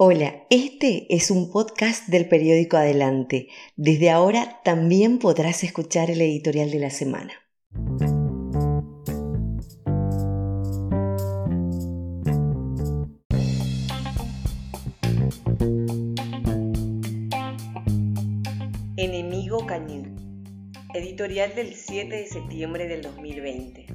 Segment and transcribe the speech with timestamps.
[0.00, 3.48] Hola, este es un podcast del periódico Adelante.
[3.74, 7.32] Desde ahora también podrás escuchar el editorial de la semana.
[18.96, 20.14] Enemigo Cañú.
[20.94, 23.86] Editorial del 7 de septiembre del 2020.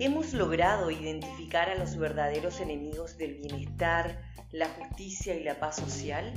[0.00, 6.32] Hemos logrado identificar a los verdaderos enemigos del bienestar, la justicia y la paz social?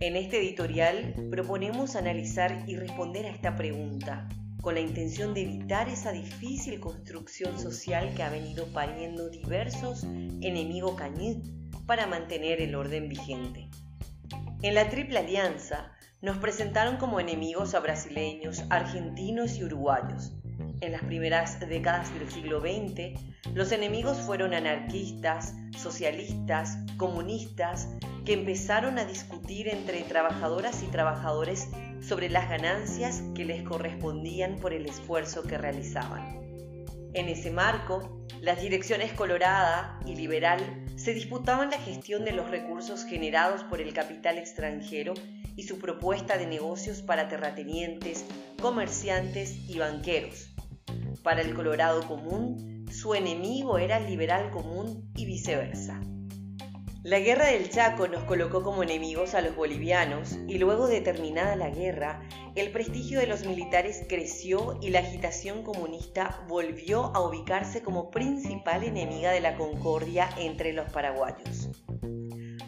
[0.00, 4.28] En este editorial proponemos analizar y responder a esta pregunta
[4.60, 10.96] con la intención de evitar esa difícil construcción social que ha venido pariendo diversos enemigos
[10.96, 11.42] cañí
[11.86, 13.70] para mantener el orden vigente.
[14.62, 20.32] En la Triple Alianza nos presentaron como enemigos a brasileños, argentinos y uruguayos,
[20.80, 23.18] en las primeras décadas del siglo XX,
[23.54, 27.88] los enemigos fueron anarquistas, socialistas, comunistas,
[28.24, 31.68] que empezaron a discutir entre trabajadoras y trabajadores
[32.00, 36.40] sobre las ganancias que les correspondían por el esfuerzo que realizaban.
[37.14, 40.60] En ese marco, las direcciones colorada y liberal
[40.96, 45.14] se disputaban la gestión de los recursos generados por el capital extranjero
[45.56, 48.26] y su propuesta de negocios para terratenientes,
[48.60, 50.54] comerciantes y banqueros,
[51.22, 56.00] para el Colorado común, su enemigo era el liberal común y viceversa.
[57.02, 61.54] La guerra del Chaco nos colocó como enemigos a los bolivianos y luego de terminada
[61.54, 62.20] la guerra,
[62.56, 68.82] el prestigio de los militares creció y la agitación comunista volvió a ubicarse como principal
[68.82, 71.68] enemiga de la concordia entre los paraguayos.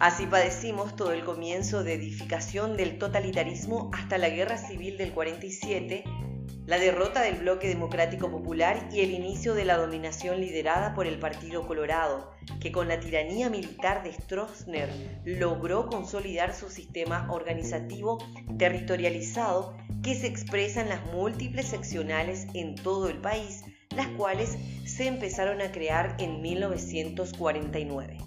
[0.00, 6.04] Así padecimos todo el comienzo de edificación del totalitarismo hasta la guerra civil del 47
[6.68, 11.18] la derrota del bloque democrático popular y el inicio de la dominación liderada por el
[11.18, 14.90] Partido Colorado, que con la tiranía militar de Stroessner
[15.24, 18.18] logró consolidar su sistema organizativo
[18.58, 23.64] territorializado que se expresa en las múltiples seccionales en todo el país,
[23.96, 28.18] las cuales se empezaron a crear en 1949.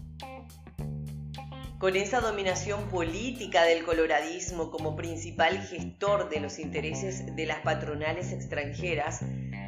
[1.82, 8.32] Con esa dominación política del coloradismo como principal gestor de los intereses de las patronales
[8.34, 9.22] extranjeras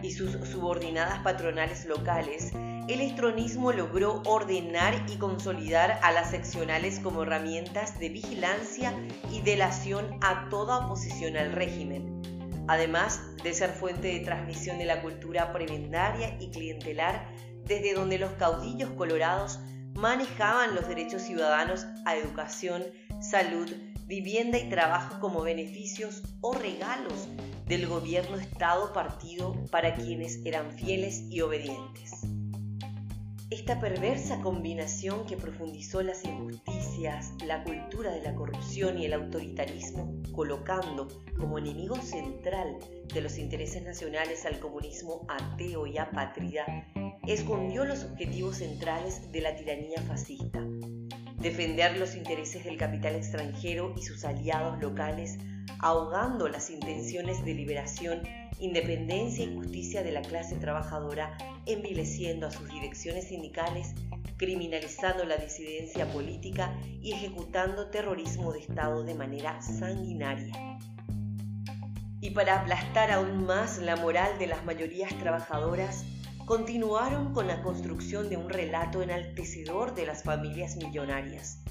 [0.03, 2.51] y sus subordinadas patronales locales,
[2.87, 8.93] el estronismo logró ordenar y consolidar a las seccionales como herramientas de vigilancia
[9.31, 12.21] y delación a toda oposición al régimen,
[12.67, 17.27] además de ser fuente de transmisión de la cultura prebendaria y clientelar
[17.65, 19.57] desde donde los caudillos colorados
[19.95, 22.83] manejaban los derechos ciudadanos a educación,
[23.21, 23.69] salud,
[24.05, 27.27] vivienda y trabajo como beneficios o regalos
[27.65, 32.11] del gobierno Estado partido para quienes eran fieles y obedientes.
[33.49, 40.23] Esta perversa combinación que profundizó las injusticias, la cultura de la corrupción y el autoritarismo,
[40.31, 42.79] colocando como enemigo central
[43.13, 46.65] de los intereses nacionales al comunismo ateo y apátrida,
[47.27, 50.59] escondió los objetivos centrales de la tiranía fascista.
[51.37, 55.37] Defender los intereses del capital extranjero y sus aliados locales,
[55.79, 58.23] ahogando las intenciones de liberación,
[58.59, 63.93] independencia y justicia de la clase trabajadora, envileciendo a sus direcciones sindicales,
[64.37, 70.77] criminalizando la disidencia política y ejecutando terrorismo de Estado de manera sanguinaria.
[72.19, 76.05] Y para aplastar aún más la moral de las mayorías trabajadoras,
[76.45, 81.63] continuaron con la construcción de un relato enaltecedor de las familias millonarias,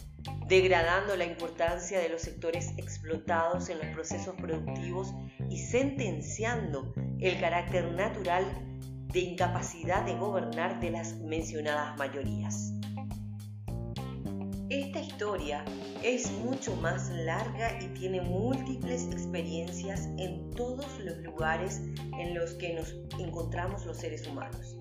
[0.49, 5.15] degradando la importancia de los sectores explotados en los procesos productivos
[5.51, 8.45] y sentenciando el carácter natural
[9.13, 12.72] de incapacidad de gobernar de las mencionadas mayorías.
[14.73, 15.67] Esta historia
[16.03, 21.83] es mucho más larga y tiene múltiples experiencias en todos los lugares
[22.19, 24.79] en los que nos encontramos los seres humanos,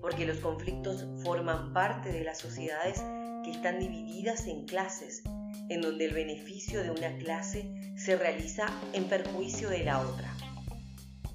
[0.00, 3.04] porque los conflictos forman parte de las sociedades
[3.44, 5.22] que están divididas en clases,
[5.68, 8.64] en donde el beneficio de una clase se realiza
[8.94, 10.34] en perjuicio de la otra.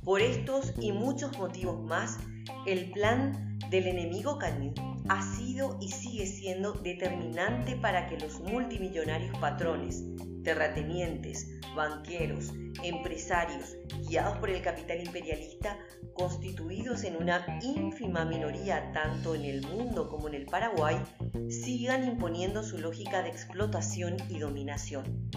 [0.04, 2.18] Por estos y muchos motivos más,
[2.66, 4.74] el plan del enemigo cañón
[5.10, 10.04] ha sido y sigue siendo determinante para que los multimillonarios patrones,
[10.44, 12.54] terratenientes, banqueros,
[12.84, 13.76] empresarios,
[14.08, 15.78] guiados por el capital imperialista,
[16.14, 20.98] constituidos en una ínfima minoría tanto en el mundo como en el Paraguay,
[21.50, 25.30] sigan imponiendo su lógica de explotación y dominación.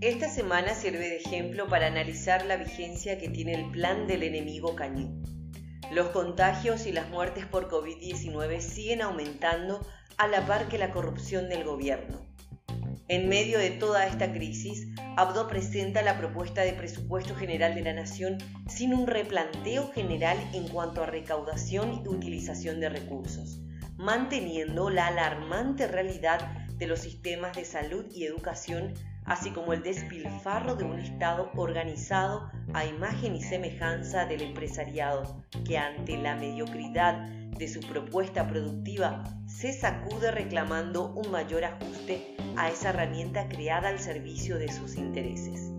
[0.00, 4.74] Esta semana sirve de ejemplo para analizar la vigencia que tiene el plan del enemigo
[4.74, 5.22] cañú.
[5.92, 9.86] Los contagios y las muertes por COVID-19 siguen aumentando
[10.16, 12.26] a la par que la corrupción del gobierno.
[13.08, 17.92] En medio de toda esta crisis, Abdo presenta la propuesta de presupuesto general de la
[17.92, 18.38] Nación
[18.70, 23.60] sin un replanteo general en cuanto a recaudación y utilización de recursos,
[23.98, 30.74] manteniendo la alarmante realidad de los sistemas de salud y educación, así como el despilfarro
[30.74, 37.28] de un Estado organizado a imagen y semejanza del empresariado, que ante la mediocridad
[37.58, 43.98] de su propuesta productiva se sacude reclamando un mayor ajuste a esa herramienta creada al
[43.98, 45.70] servicio de sus intereses.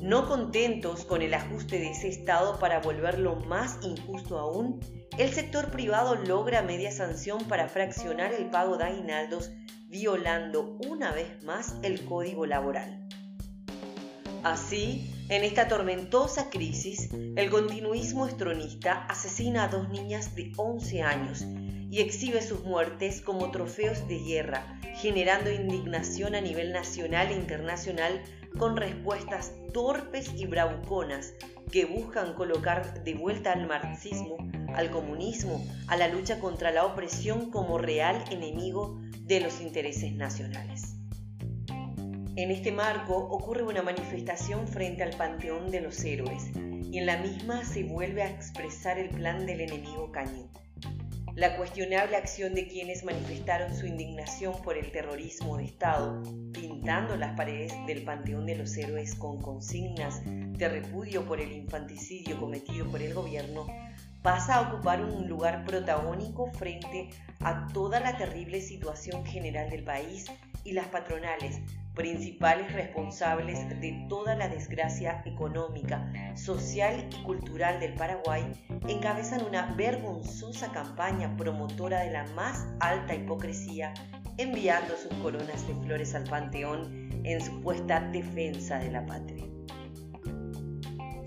[0.00, 4.80] No contentos con el ajuste de ese Estado para volverlo más injusto aún,
[5.18, 9.52] el sector privado logra media sanción para fraccionar el pago de aguinaldos,
[9.90, 13.08] violando una vez más el código laboral.
[14.44, 21.44] Así, en esta tormentosa crisis, el continuismo estronista asesina a dos niñas de 11 años
[21.90, 28.22] y exhibe sus muertes como trofeos de guerra, generando indignación a nivel nacional e internacional
[28.58, 31.34] con respuestas torpes y bravuconas
[31.72, 34.36] que buscan colocar de vuelta al marxismo,
[34.74, 40.96] al comunismo, a la lucha contra la opresión como real enemigo de los intereses nacionales.
[42.34, 46.50] En este marco ocurre una manifestación frente al Panteón de los Héroes
[46.90, 50.50] y en la misma se vuelve a expresar el plan del enemigo Cañú.
[51.36, 56.20] La cuestionable acción de quienes manifestaron su indignación por el terrorismo de Estado,
[56.52, 62.36] pintando las paredes del Panteón de los Héroes con consignas de repudio por el infanticidio
[62.40, 63.68] cometido por el gobierno,
[64.22, 70.26] pasa a ocupar un lugar protagónico frente a toda la terrible situación general del país
[70.64, 71.60] y las patronales,
[71.94, 78.44] principales responsables de toda la desgracia económica, social y cultural del Paraguay,
[78.88, 83.94] encabezan una vergonzosa campaña promotora de la más alta hipocresía,
[84.36, 89.44] enviando sus coronas de flores al Panteón en supuesta defensa de la patria.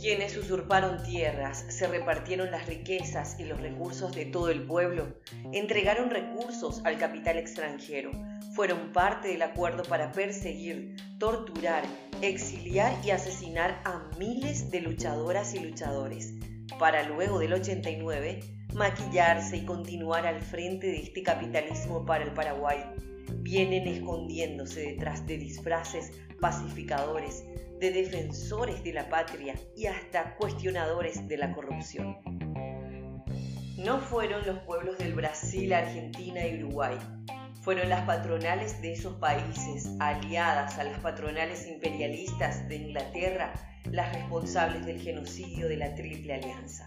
[0.04, 5.08] Quienes usurparon tierras, se repartieron las riquezas y los recursos de todo el pueblo,
[5.54, 8.12] entregaron recursos al capital extranjero,
[8.54, 11.86] fueron parte del acuerdo para perseguir, torturar,
[12.22, 16.34] exiliar y asesinar a miles de luchadoras y luchadores,
[16.78, 18.42] para luego del 89
[18.74, 22.84] maquillarse y continuar al frente de este capitalismo para el Paraguay.
[23.36, 26.12] Vienen escondiéndose detrás de disfraces
[26.42, 27.46] pacificadores,
[27.84, 32.18] de defensores de la patria y hasta cuestionadores de la corrupción.
[33.78, 36.98] No fueron los pueblos del Brasil, Argentina y Uruguay,
[37.62, 43.52] fueron las patronales de esos países, aliadas a las patronales imperialistas de Inglaterra,
[43.92, 46.86] las responsables del genocidio de la Triple Alianza.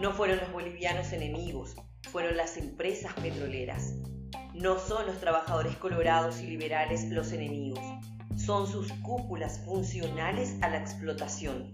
[0.00, 1.76] No fueron los bolivianos enemigos,
[2.10, 3.94] fueron las empresas petroleras.
[4.52, 7.84] No son los trabajadores colorados y liberales los enemigos,
[8.36, 11.72] son sus cúpulas funcionales a la explotación.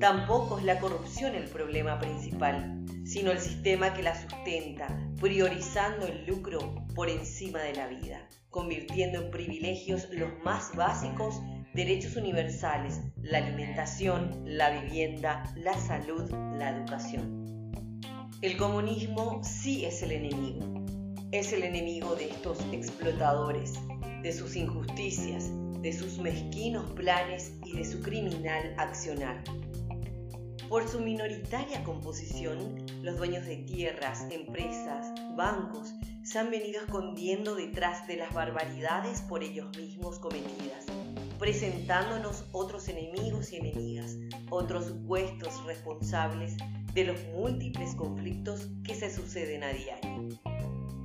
[0.00, 4.88] Tampoco es la corrupción el problema principal, sino el sistema que la sustenta,
[5.20, 6.58] priorizando el lucro
[6.94, 11.40] por encima de la vida, convirtiendo en privilegios los más básicos
[11.74, 17.72] derechos universales, la alimentación, la vivienda, la salud, la educación.
[18.42, 20.84] El comunismo sí es el enemigo,
[21.32, 23.74] es el enemigo de estos explotadores,
[24.22, 25.50] de sus injusticias,
[25.84, 29.44] de sus mezquinos planes y de su criminal accionar.
[30.70, 38.06] Por su minoritaria composición, los dueños de tierras, empresas, bancos, se han venido escondiendo detrás
[38.06, 40.86] de las barbaridades por ellos mismos cometidas,
[41.38, 44.16] presentándonos otros enemigos y enemigas,
[44.48, 46.56] otros supuestos responsables
[46.94, 50.40] de los múltiples conflictos que se suceden a diario.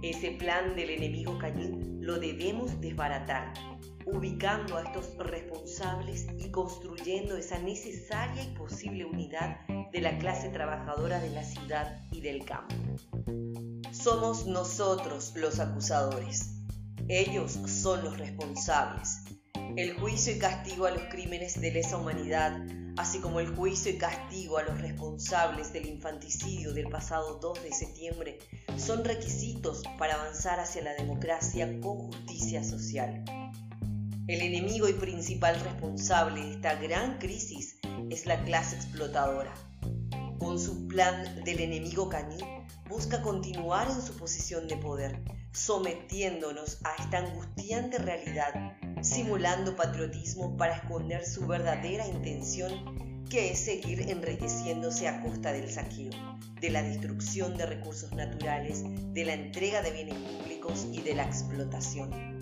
[0.02, 3.52] Ese plan del enemigo cañín lo debemos desbaratar
[4.12, 9.60] ubicando a estos responsables y construyendo esa necesaria y posible unidad
[9.92, 12.75] de la clase trabajadora de la ciudad y del campo.
[13.92, 16.51] Somos nosotros los acusadores.
[17.08, 19.24] Ellos son los responsables.
[19.75, 22.60] El juicio y castigo a los crímenes de lesa humanidad,
[22.98, 27.72] así como el juicio y castigo a los responsables del infanticidio del pasado 2 de
[27.72, 28.39] septiembre,
[28.78, 33.24] son requisitos para avanzar hacia la democracia con justicia social.
[34.30, 37.80] El enemigo y principal responsable de esta gran crisis
[38.12, 39.52] es la clase explotadora.
[40.38, 42.38] Con su plan del enemigo cañí,
[42.88, 48.54] busca continuar en su posición de poder, sometiéndonos a esta angustiante realidad,
[49.02, 56.12] simulando patriotismo para esconder su verdadera intención que es seguir enriqueciéndose a costa del saqueo,
[56.62, 61.24] de la destrucción de recursos naturales, de la entrega de bienes públicos y de la
[61.24, 62.38] explotación.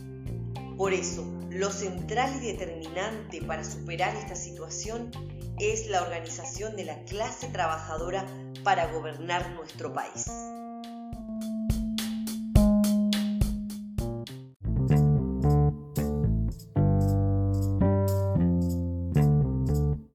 [0.77, 5.11] Por eso, lo central y determinante para superar esta situación
[5.59, 8.27] es la organización de la clase trabajadora
[8.63, 10.27] para gobernar nuestro país.